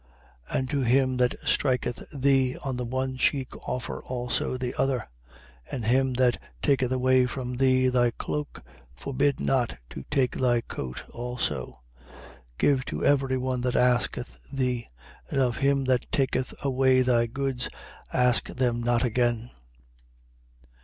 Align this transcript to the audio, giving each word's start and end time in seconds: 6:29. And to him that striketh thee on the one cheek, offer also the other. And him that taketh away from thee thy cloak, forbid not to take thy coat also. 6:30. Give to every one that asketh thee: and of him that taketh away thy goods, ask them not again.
6:29. 0.49 0.57
And 0.59 0.69
to 0.71 0.81
him 0.81 1.17
that 1.17 1.35
striketh 1.45 2.09
thee 2.11 2.57
on 2.63 2.75
the 2.75 2.85
one 2.85 3.17
cheek, 3.17 3.55
offer 3.69 4.01
also 4.03 4.57
the 4.57 4.73
other. 4.73 5.07
And 5.71 5.85
him 5.85 6.13
that 6.13 6.39
taketh 6.63 6.91
away 6.91 7.27
from 7.27 7.57
thee 7.57 7.87
thy 7.87 8.09
cloak, 8.09 8.63
forbid 8.95 9.39
not 9.39 9.77
to 9.91 10.03
take 10.09 10.35
thy 10.35 10.61
coat 10.61 11.03
also. 11.11 11.81
6:30. 12.53 12.57
Give 12.57 12.85
to 12.85 13.05
every 13.05 13.37
one 13.37 13.61
that 13.61 13.75
asketh 13.75 14.39
thee: 14.51 14.87
and 15.29 15.39
of 15.39 15.57
him 15.57 15.83
that 15.85 16.11
taketh 16.11 16.55
away 16.65 17.03
thy 17.03 17.27
goods, 17.27 17.69
ask 18.11 18.45
them 18.47 18.81
not 18.81 19.03
again. 19.03 19.51